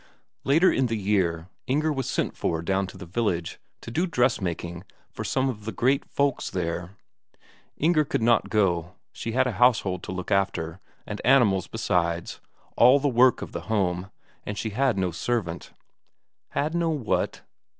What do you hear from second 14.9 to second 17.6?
no servant. Had no what?